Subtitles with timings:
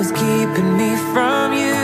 [0.00, 1.78] was keeping me from you.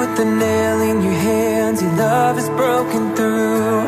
[0.00, 3.82] With the nail in your hands, your love is broken through.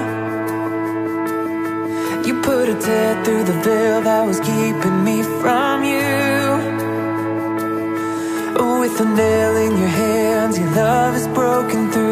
[2.26, 6.04] You put a tear through the veil that was keeping me from you.
[8.80, 12.03] With the nail in your hands, your love is broken through.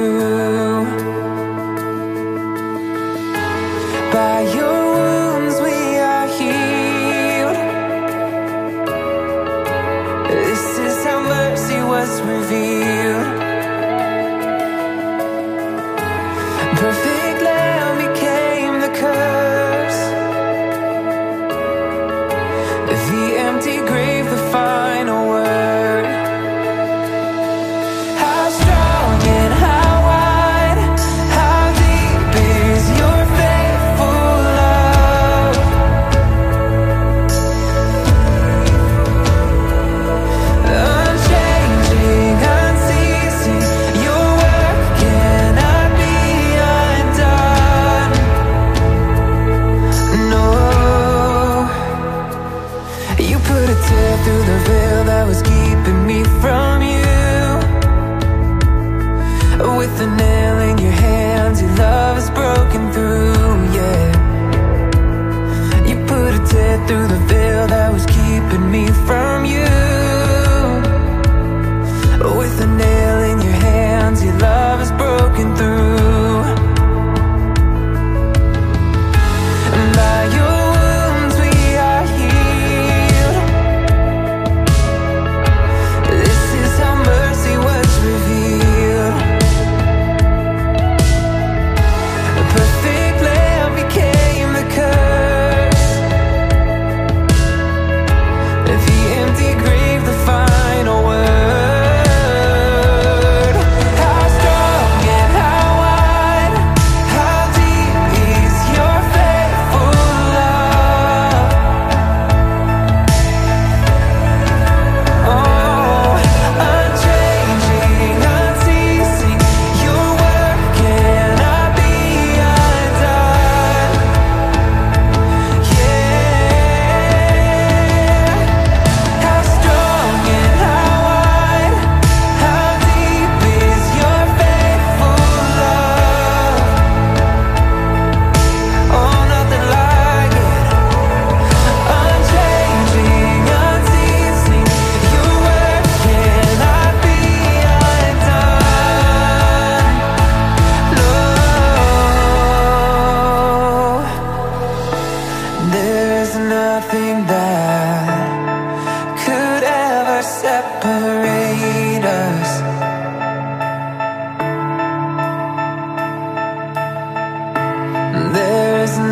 [23.10, 24.31] the empty grave
[59.92, 61.60] with a nail in your hands.
[61.60, 64.12] Your love is broken through, yeah.
[65.88, 69.71] You put a tear through the veil that was keeping me from you.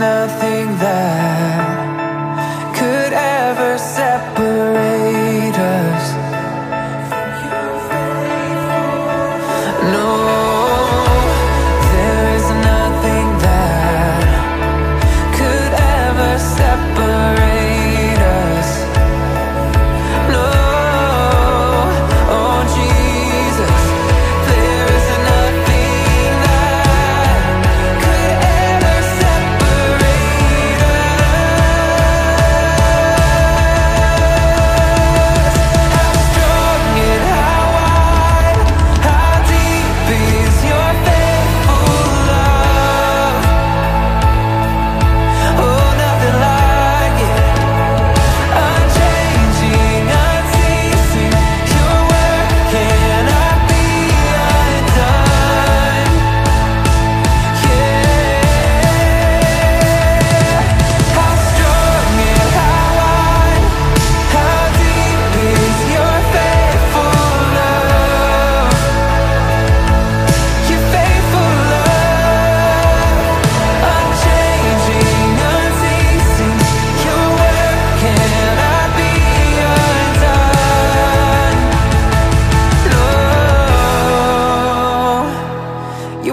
[0.00, 1.09] nothing that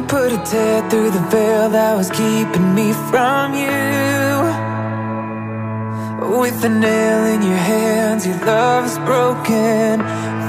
[0.07, 3.77] put a tear through the veil that was keeping me from you.
[6.39, 9.99] With a nail in your hands, your love is broken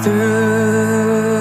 [0.03, 1.38] through.